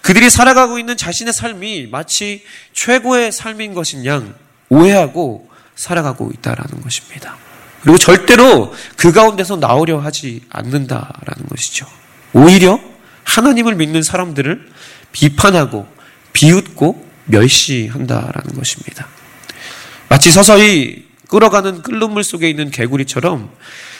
그들이 0.00 0.30
살아가고 0.30 0.78
있는 0.78 0.96
자신의 0.96 1.32
삶이 1.34 1.88
마치 1.90 2.42
최고의 2.72 3.30
삶인 3.30 3.74
것인 3.74 4.06
양 4.06 4.34
오해하고 4.70 5.50
살아가고 5.76 6.30
있다라는 6.34 6.80
것입니다. 6.82 7.36
그리고 7.82 7.98
절대로 7.98 8.74
그 8.96 9.12
가운데서 9.12 9.56
나오려 9.56 9.98
하지 9.98 10.40
않는다라는 10.48 11.48
것이죠. 11.50 11.86
오히려 12.32 12.80
하나님을 13.24 13.74
믿는 13.74 14.02
사람들을 14.02 14.70
비판하고 15.12 15.86
비웃고 16.32 17.06
멸시한다라는 17.26 18.54
것입니다. 18.54 19.08
마치 20.08 20.30
서서히 20.30 21.13
끌어가는 21.28 21.82
끓는 21.82 22.10
물 22.10 22.24
속에 22.24 22.48
있는 22.48 22.70
개구리처럼 22.70 23.50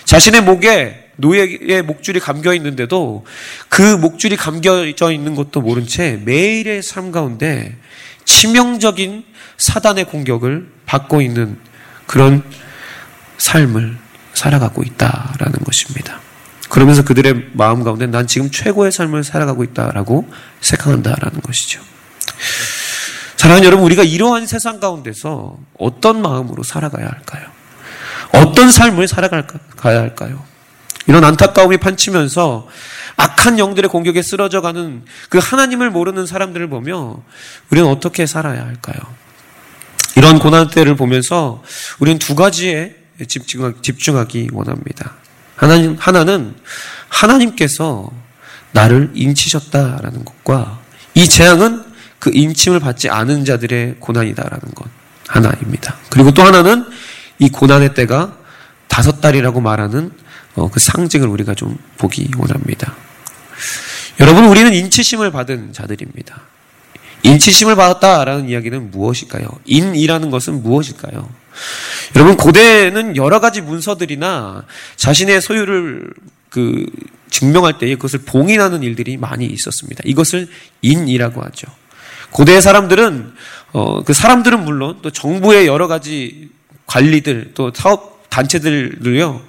자신의 0.05 0.43
목에 0.43 1.11
노예의 1.17 1.83
목줄이 1.83 2.21
감겨 2.21 2.55
있는데도 2.55 3.25
그 3.69 3.83
목줄이 3.97 4.37
감겨져 4.37 5.13
있는 5.13 5.35
것도 5.35 5.61
모른 5.61 5.87
채 5.87 6.21
매일의 6.25 6.83
삶 6.83 7.13
가운데 7.13 7.77
치명적인 8.25 9.25
사단의 9.59 10.05
공격을 10.07 10.69
받고 10.87 11.21
있는 11.21 11.59
그런 12.07 12.43
삶을 13.39 13.97
살아가고 14.35 14.83
있다라는 14.83 15.61
것입니다. 15.65 16.21
그러면서 16.69 17.05
그들의 17.05 17.51
마음 17.53 17.85
가운데 17.85 18.07
난 18.07 18.27
지금 18.27 18.51
최고의 18.51 18.91
삶을 18.91 19.23
살아가고 19.23 19.63
있다라고 19.65 20.29
생각한다라는 20.61 21.41
것이죠. 21.41 21.81
사랑하는 23.45 23.67
여러분, 23.67 23.85
우리가 23.85 24.03
이러한 24.05 24.47
세상 24.47 24.81
가운데서 24.81 25.59
어떤 25.79 26.23
마음으로 26.23 26.63
살아가야 26.63 27.07
할까요? 27.07 27.47
어떤 28.33 28.71
삶을 28.71 29.07
살아가야 29.07 29.45
할까요? 29.83 30.43
이런 31.07 31.25
안타까움이 31.25 31.77
판치면서 31.77 32.67
악한 33.19 33.59
영들의 33.59 33.91
공격에 33.91 34.23
쓰러져 34.23 34.63
가는 34.63 35.05
그 35.29 35.37
하나님을 35.37 35.91
모르는 35.91 36.25
사람들을 36.25 36.71
보며 36.71 37.23
우리는 37.71 37.87
어떻게 37.87 38.25
살아야 38.25 38.65
할까요? 38.65 38.97
이런 40.17 40.39
고난 40.39 40.71
때를 40.71 40.97
보면서 40.97 41.63
우리는 41.99 42.19
두 42.19 42.35
가지에 42.35 42.97
집중하기 43.83 44.49
원합니다. 44.55 45.17
하나님, 45.55 45.99
하나는 46.01 46.55
하나님께서 47.11 48.11
나를 48.73 49.11
인치셨다라는 49.13 50.25
것과 50.25 50.79
이 51.13 51.29
재앙은 51.29 51.84
그 52.25 52.31
인침을 52.33 52.81
받지 52.81 53.11
않은 53.11 53.45
자들의 53.45 53.97
고난이다라는 54.01 54.75
것 54.75 54.89
하나입니다. 55.29 55.99
그리고 56.09 56.33
또 56.33 56.43
하나는 56.43 56.87
이 57.39 57.51
고난의 57.51 57.93
때가 57.93 58.39
다섯 58.89 59.21
달이라고 59.21 59.61
말하는 59.61 60.11
어, 60.55 60.71
그 60.71 60.81
상징을 60.81 61.29
우리가 61.29 61.55
좀 61.55 61.77
보기 61.99 62.31
원합니다. 62.39 62.97
여러분, 64.21 64.47
우리는 64.47 64.73
인치심을 64.73 65.33
받은 65.33 65.75
자들입니다. 65.75 66.41
인치심을 67.25 67.77
받았다라는 67.77 68.49
이야기는 68.49 68.91
무엇일까요? 68.91 69.47
인이라는 69.67 70.31
것은 70.31 70.63
무엇일까요? 70.63 71.29
여러분, 72.17 72.39
고대는 72.39 73.17
여러 73.17 73.39
가지 73.39 73.61
문서들이나 73.61 74.65
자신의 74.97 75.43
소유를 75.43 76.09
그 76.49 76.87
증명할 77.29 77.77
때에 77.77 77.97
그것을 77.97 78.21
봉인하는 78.21 78.83
일들이 78.83 79.19
많이 79.19 79.45
있었습니다. 79.45 80.03
이것을 80.07 80.49
인이라고 80.81 81.43
하죠. 81.43 81.67
고대 82.35 82.61
사람들은 82.61 83.33
어, 83.75 84.03
그 84.03 84.13
사람들은 84.13 84.65
물론 84.65 84.99
또 85.03 85.11
정부의 85.11 85.69
여러 85.69 85.87
가지 85.87 86.51
관리들 86.87 87.53
또 87.55 87.71
사업 87.73 88.29
단체들을요 88.29 89.41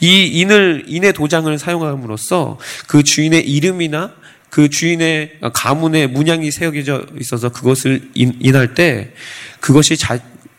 이 0.00 0.26
인을 0.26 0.84
인의 0.86 1.14
도장을 1.14 1.58
사용함으로써 1.58 2.58
그 2.86 3.02
주인의 3.02 3.48
이름이나 3.48 4.12
그 4.50 4.68
주인의 4.68 5.38
가문의 5.54 6.06
문양이 6.06 6.50
새겨져 6.50 7.06
있어서 7.18 7.48
그것을 7.48 8.10
인, 8.12 8.36
인할 8.40 8.74
때 8.74 9.14
그것이 9.60 9.96
자, 9.96 10.18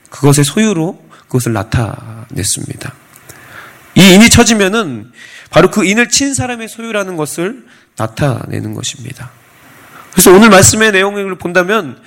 그것의 0.10 0.44
소유로 0.44 1.00
그것을 1.28 1.54
나타냈습니다. 1.54 2.96
이 3.94 4.14
인이 4.16 4.30
쳐지면은 4.32 5.12
바로 5.52 5.70
그 5.70 5.86
인을 5.86 6.10
친 6.10 6.34
사람의 6.34 6.68
소유라는 6.68 7.16
것을 7.16 7.64
나타내는 7.96 8.74
것입니다. 8.74 9.30
그래서 10.16 10.32
오늘 10.32 10.50
말씀의 10.50 10.94
내용을 10.94 11.38
본다면 11.38 12.02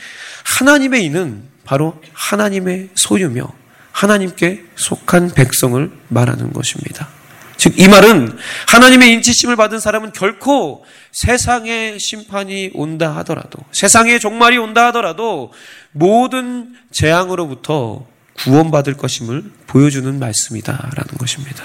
하나님의 0.44 1.04
인은 1.04 1.42
바로 1.64 2.00
하나님의 2.14 2.88
소유며 2.94 3.52
하나님께 3.92 4.64
속한 4.76 5.34
백성을 5.34 5.90
말하는 6.08 6.54
것입니다. 6.54 7.08
즉, 7.58 7.78
이 7.78 7.86
말은 7.86 8.38
하나님의 8.68 9.12
인치심을 9.14 9.56
받은 9.56 9.78
사람은 9.78 10.12
결코 10.12 10.86
세상의 11.12 11.98
심판이 12.00 12.70
온다 12.72 13.14
하더라도, 13.16 13.58
세상의 13.72 14.20
종말이 14.20 14.56
온다 14.56 14.86
하더라도 14.86 15.52
모든 15.90 16.76
재앙으로부터 16.90 18.06
구원받을 18.38 18.96
것임을 18.96 19.44
보여주는 19.66 20.18
말씀이다라는 20.18 21.18
것입니다. 21.18 21.64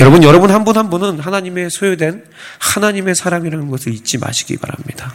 여러분, 0.00 0.22
여러분 0.24 0.50
한 0.50 0.64
분 0.64 0.76
한 0.76 0.90
분은 0.90 1.20
하나님의 1.20 1.70
소유된 1.70 2.24
하나님의 2.58 3.14
사람이라는 3.14 3.68
것을 3.70 3.92
잊지 3.92 4.18
마시기 4.18 4.56
바랍니다. 4.56 5.14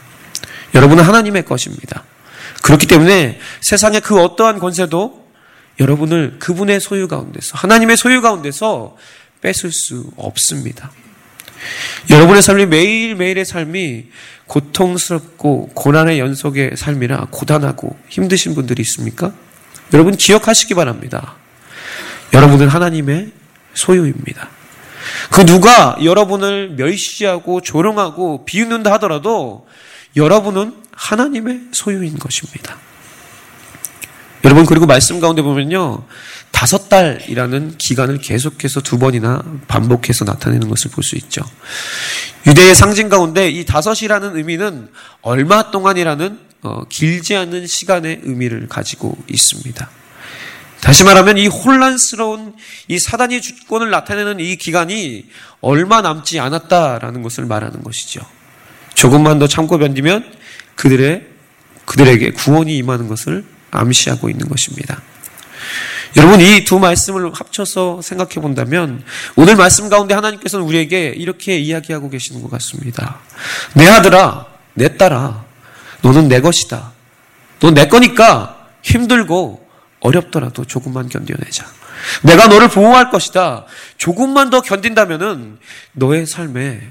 여러분은 0.74 1.04
하나님의 1.04 1.46
것입니다. 1.46 2.04
그렇기 2.62 2.88
때문에 2.88 3.40
세상의 3.62 4.02
그 4.02 4.22
어떠한 4.22 4.60
권세도 4.60 5.28
여러분을 5.80 6.38
그분의 6.40 6.80
소유 6.80 7.08
가운데서, 7.08 7.58
하나님의 7.58 7.98
소유 7.98 8.22
가운데서 8.22 8.98
뺏을 9.42 9.72
수 9.72 10.12
없습니다. 10.18 10.92
여러분의 12.10 12.42
삶이 12.42 12.65
매일매일의 12.68 13.46
삶이 13.46 14.06
고통스럽고 14.48 15.70
고난의 15.74 16.20
연속의 16.20 16.72
삶이라 16.76 17.28
고단하고 17.32 17.98
힘드신 18.10 18.56
분들이 18.56 18.82
있습니까? 18.82 19.34
여러분 19.94 20.15
기억하시기 20.15 20.74
바랍니다. 20.74 21.36
여러분은 22.34 22.68
하나님의 22.68 23.32
소유입니다. 23.74 24.50
그 25.32 25.46
누가 25.46 25.98
여러분을 26.04 26.72
멸시하고 26.72 27.62
조롱하고 27.62 28.46
비웃는다 28.46 28.92
하더라도 28.94 29.68
여러분은 30.16 30.74
하나님의 30.92 31.62
소유인 31.72 32.18
것입니다. 32.18 32.78
여러분 34.46 34.66
그리고 34.66 34.86
말씀 34.86 35.20
가운데 35.20 35.42
보면요. 35.42 36.06
다섯 36.52 36.90
달이라는 36.90 37.78
기간을 37.78 38.20
계속해서 38.20 38.82
두 38.82 38.98
번이나 38.98 39.44
반복해서 39.68 40.26
나타내는 40.26 40.68
것을 40.70 40.92
볼 40.92 41.04
수 41.04 41.16
있죠. 41.18 41.42
유대의 42.48 42.74
상징 42.76 43.10
가운데 43.10 43.50
이 43.50 43.66
다섯이라는 43.66 44.36
의미는 44.38 44.90
얼마 45.22 45.72
동안이라는 45.72 46.40
어, 46.62 46.84
길지 46.90 47.36
않은 47.36 47.68
시간의 47.68 48.22
의미를 48.24 48.68
가지고 48.68 49.18
있습니다. 49.30 49.90
다시 50.82 51.04
말하면 51.04 51.38
이 51.38 51.48
혼란스러운 51.48 52.56
이 52.88 53.00
사단이 53.00 53.42
주권을 53.42 53.89
나타내는 53.89 54.39
이 54.39 54.56
기간이 54.56 55.26
얼마 55.62 56.02
남지 56.02 56.39
않았다라는 56.39 57.22
것을 57.22 57.46
말하는 57.46 57.84
것이죠. 57.84 58.22
조금만 58.94 59.39
더 59.39 59.48
참고 59.48 59.78
견디면 59.78 60.34
그들의 60.76 61.26
그들에게 61.86 62.32
구원이 62.32 62.78
임하는 62.78 63.08
것을 63.08 63.46
암시하고 63.72 64.30
있는 64.30 64.48
것입니다. 64.48 65.02
여러분 66.18 66.39
이 66.42 66.63
두 66.65 66.80
말씀을 66.80 67.32
합쳐서 67.34 68.02
생각해 68.02 68.36
본다면 68.36 69.04
오늘 69.36 69.56
말씀 69.56 69.89
가운데 69.89 70.15
하나님께서는 70.15 70.65
우리에게 70.65 71.13
이렇게 71.15 71.58
이야기하고 71.58 72.10
계시는 72.10 72.42
것 72.42 72.50
같습니다. 72.52 73.20
내 73.76 73.88
아들아, 73.88 74.48
내 74.74 74.98
딸아, 74.98 75.44
너는 76.02 76.28
내 76.28 76.42
것이다. 76.42 76.94
너 77.60 77.72
내 77.72 77.88
거니까 77.88 78.68
힘들고 78.82 79.68
어렵더라도 80.00 80.66
조금만 80.66 81.10
견뎌내자. 81.10 81.66
내가 82.24 82.48
너를 82.48 82.70
보호할 82.70 83.10
것이다. 83.10 83.66
조금만 83.98 84.50
더 84.50 84.62
견딘다면은 84.62 85.58
너의 85.94 86.26
삶에 86.26 86.82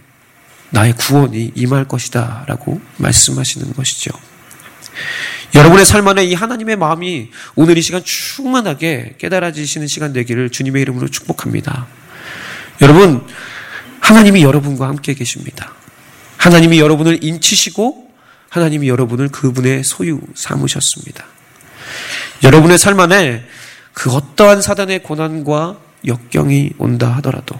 나의 0.70 0.92
구원이 0.94 1.52
임할 1.54 1.88
것이다. 1.88 2.44
라고 2.46 2.80
말씀하시는 2.98 3.72
것이죠. 3.72 4.10
여러분의 5.54 5.86
삶 5.86 6.06
안에 6.06 6.24
이 6.24 6.34
하나님의 6.34 6.76
마음이 6.76 7.30
오늘 7.54 7.78
이 7.78 7.82
시간 7.82 8.02
충만하게 8.04 9.14
깨달아지시는 9.18 9.86
시간 9.86 10.12
되기를 10.12 10.50
주님의 10.50 10.82
이름으로 10.82 11.08
축복합니다. 11.08 11.86
여러분, 12.82 13.26
하나님이 14.00 14.42
여러분과 14.42 14.86
함께 14.86 15.14
계십니다. 15.14 15.72
하나님이 16.36 16.78
여러분을 16.78 17.24
인치시고 17.24 18.08
하나님이 18.50 18.88
여러분을 18.88 19.28
그분의 19.28 19.84
소유 19.84 20.20
삼으셨습니다. 20.34 21.24
여러분의 22.42 22.78
삶 22.78 22.98
안에 23.00 23.44
그 23.92 24.10
어떠한 24.10 24.62
사단의 24.62 25.02
고난과 25.02 25.78
역경이 26.06 26.72
온다 26.78 27.14
하더라도 27.16 27.58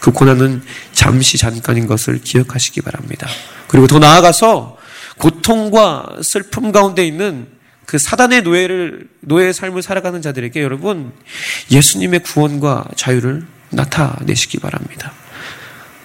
그 0.00 0.12
고난은 0.12 0.62
잠시 0.92 1.38
잠깐인 1.38 1.86
것을 1.86 2.20
기억하시기 2.20 2.82
바랍니다. 2.82 3.26
그리고 3.66 3.86
더 3.86 3.98
나아가서 3.98 4.76
고통과 5.16 6.06
슬픔 6.22 6.72
가운데 6.72 7.06
있는 7.06 7.48
그 7.86 7.98
사단의 7.98 8.42
노예를, 8.42 9.08
노예의 9.20 9.54
삶을 9.54 9.82
살아가는 9.82 10.20
자들에게 10.20 10.62
여러분 10.62 11.12
예수님의 11.70 12.22
구원과 12.22 12.88
자유를 12.96 13.46
나타내시기 13.70 14.58
바랍니다. 14.58 15.12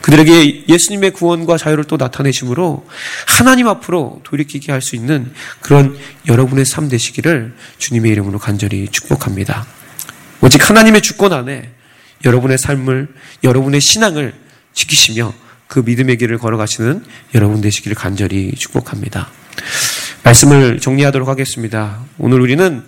그들에게 0.03 0.65
예수님의 0.67 1.11
구원과 1.11 1.57
자유를 1.57 1.85
또 1.85 1.95
나타내심으로 1.95 2.85
하나님 3.25 3.69
앞으로 3.69 4.19
돌이키게 4.25 4.71
할 4.71 4.83
수 4.83 4.97
있는 4.97 5.31
그런 5.61 5.97
여러분의 6.27 6.65
삶 6.65 6.89
되시기를 6.89 7.55
주님의 7.77 8.11
이름으로 8.11 8.37
간절히 8.37 8.89
축복합니다. 8.89 9.65
오직 10.41 10.69
하나님의 10.69 11.01
주권 11.01 11.31
안에 11.31 11.71
여러분의 12.25 12.57
삶을, 12.57 13.07
여러분의 13.45 13.79
신앙을 13.79 14.33
지키시며 14.73 15.33
그 15.67 15.79
믿음의 15.79 16.17
길을 16.17 16.37
걸어가시는 16.37 17.05
여러분 17.33 17.61
되시기를 17.61 17.95
간절히 17.95 18.51
축복합니다. 18.57 19.29
말씀을 20.23 20.81
정리하도록 20.81 21.29
하겠습니다. 21.29 22.03
오늘 22.17 22.41
우리는 22.41 22.83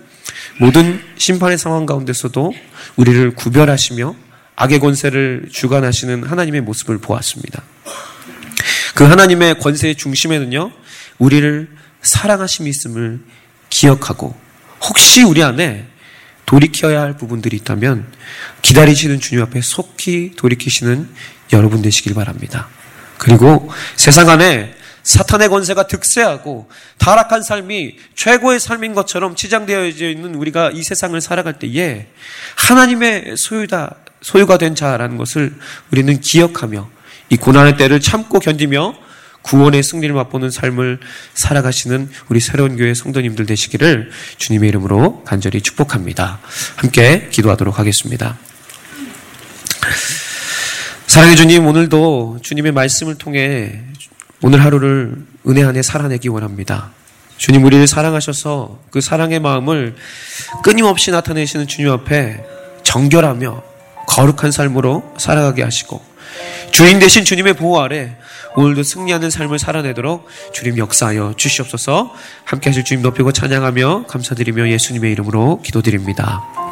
모든 0.60 1.00
심판의 1.16 1.56
상황 1.56 1.86
가운데서도 1.86 2.52
우리를 2.96 3.34
구별하시며 3.36 4.25
악의 4.56 4.80
권세를 4.80 5.48
주관하시는 5.52 6.24
하나님의 6.24 6.62
모습을 6.62 6.98
보았습니다. 6.98 7.62
그 8.94 9.04
하나님의 9.04 9.58
권세의 9.60 9.96
중심에는요, 9.96 10.72
우리를 11.18 11.68
사랑하심이 12.02 12.68
있음을 12.70 13.20
기억하고, 13.68 14.34
혹시 14.82 15.22
우리 15.22 15.42
안에 15.42 15.86
돌이켜야 16.46 17.02
할 17.02 17.16
부분들이 17.16 17.56
있다면, 17.58 18.06
기다리시는 18.62 19.20
주님 19.20 19.42
앞에 19.44 19.60
속히 19.60 20.32
돌이키시는 20.36 21.08
여러분 21.52 21.82
되시길 21.82 22.14
바랍니다. 22.14 22.68
그리고 23.18 23.70
세상 23.96 24.30
안에 24.30 24.74
사탄의 25.02 25.48
권세가 25.50 25.86
득세하고 25.86 26.68
타락한 26.98 27.42
삶이 27.42 27.96
최고의 28.16 28.58
삶인 28.58 28.94
것처럼 28.94 29.36
치장되어 29.36 29.86
있는 29.86 30.34
우리가 30.34 30.72
이 30.72 30.82
세상을 30.82 31.20
살아갈 31.20 31.58
때에 31.58 32.08
하나님의 32.56 33.36
소유다, 33.36 33.94
소유가 34.20 34.58
된 34.58 34.74
자라는 34.74 35.16
것을 35.16 35.54
우리는 35.90 36.20
기억하며 36.20 36.88
이 37.30 37.36
고난의 37.36 37.76
때를 37.76 38.00
참고 38.00 38.38
견디며 38.38 38.94
구원의 39.42 39.82
승리를 39.82 40.12
맛보는 40.14 40.50
삶을 40.50 40.98
살아가시는 41.34 42.10
우리 42.28 42.40
새로운 42.40 42.76
교회 42.76 42.94
성도님들 42.94 43.46
되시기를 43.46 44.10
주님의 44.38 44.68
이름으로 44.70 45.22
간절히 45.24 45.60
축복합니다. 45.60 46.40
함께 46.76 47.28
기도하도록 47.30 47.78
하겠습니다. 47.78 48.36
사랑해 51.06 51.36
주님, 51.36 51.64
오늘도 51.66 52.40
주님의 52.42 52.72
말씀을 52.72 53.14
통해 53.14 53.80
오늘 54.42 54.64
하루를 54.64 55.14
은혜 55.46 55.62
안에 55.62 55.80
살아내기 55.80 56.28
원합니다. 56.28 56.90
주님 57.36 57.64
우리를 57.64 57.86
사랑하셔서 57.86 58.80
그 58.90 59.00
사랑의 59.00 59.40
마음을 59.40 59.94
끊임없이 60.64 61.10
나타내시는 61.10 61.68
주님 61.68 61.90
앞에 61.92 62.44
정결하며 62.82 63.75
거룩한 64.06 64.52
삶으로 64.52 65.14
살아가게 65.18 65.62
하시고 65.62 66.02
주인 66.70 66.98
대신 66.98 67.24
주님의 67.24 67.54
보호 67.54 67.80
아래 67.80 68.16
오늘도 68.56 68.82
승리하는 68.82 69.30
삶을 69.30 69.58
살아내도록 69.58 70.26
주님 70.52 70.78
역사하여 70.78 71.34
주시옵소서 71.36 72.12
함께 72.44 72.70
하실 72.70 72.84
주님 72.84 73.02
높이고 73.02 73.32
찬양하며 73.32 74.06
감사드리며 74.08 74.70
예수님의 74.70 75.12
이름으로 75.12 75.60
기도드립니다. 75.62 76.56